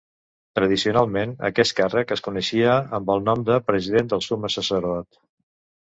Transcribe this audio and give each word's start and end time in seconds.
Tradicionalment, 0.59 1.35
aquest 1.51 1.77
càrrec 1.81 2.15
es 2.17 2.25
coneixia 2.29 2.79
amb 3.01 3.15
el 3.17 3.25
nom 3.29 3.47
de 3.53 3.61
president 3.71 4.13
del 4.15 4.29
summe 4.31 4.55
sacerdot. 4.59 5.25